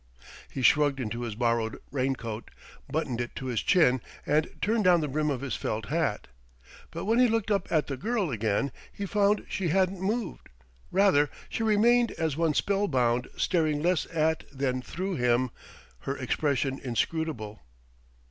He 0.49 0.63
shrugged 0.63 0.99
into 0.99 1.21
his 1.21 1.35
borrowed 1.35 1.77
raincoat, 1.91 2.49
buttoned 2.91 3.21
it 3.21 3.35
to 3.35 3.45
his 3.45 3.61
chin, 3.61 4.01
and 4.25 4.49
turned 4.59 4.83
down 4.83 5.01
the 5.01 5.07
brim 5.07 5.29
of 5.29 5.41
his 5.41 5.55
felt 5.55 5.89
hat; 5.89 6.27
but 6.89 7.05
when 7.05 7.19
he 7.19 7.27
looked 7.27 7.51
up 7.51 7.71
at 7.71 7.85
the 7.85 7.95
girl 7.97 8.31
again, 8.31 8.71
he 8.91 9.05
found 9.05 9.45
she 9.47 9.67
hadn't 9.67 10.01
moved; 10.01 10.49
rather, 10.89 11.29
she 11.49 11.61
remained 11.61 12.13
as 12.13 12.35
one 12.35 12.55
spellbound, 12.55 13.29
staring 13.37 13.83
less 13.83 14.07
at 14.11 14.43
than 14.51 14.81
through 14.81 15.17
him, 15.17 15.51
her 15.99 16.17
expression 16.17 16.79
inscrutable. 16.79 17.61